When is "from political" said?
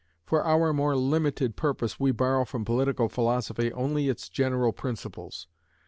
2.43-3.07